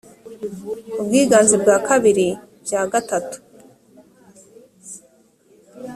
ubwiganze 1.01 1.55
bwa 1.61 1.75
bibiri 1.91 2.27
bya 2.65 2.81
gatatu 2.91 3.37